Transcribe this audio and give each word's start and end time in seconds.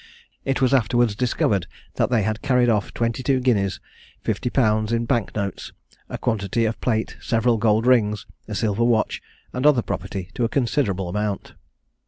It 0.45 0.63
was 0.63 0.73
afterwards 0.73 1.15
discovered 1.15 1.67
that 1.97 2.09
they 2.09 2.23
had 2.23 2.41
carried 2.41 2.69
off 2.69 2.91
twenty 2.91 3.21
two 3.21 3.39
guineas, 3.39 3.79
fifty 4.23 4.49
pounds 4.49 4.91
in 4.91 5.05
bank 5.05 5.35
notes, 5.35 5.73
a 6.09 6.17
quantity 6.17 6.65
of 6.65 6.81
plate, 6.81 7.17
several 7.21 7.57
gold 7.59 7.85
rings, 7.85 8.25
a 8.47 8.55
silver 8.55 8.83
watch, 8.83 9.21
and 9.53 9.63
other 9.63 9.83
property 9.83 10.31
to 10.33 10.43
a 10.43 10.49
considerable 10.49 11.07
amount. 11.07 11.53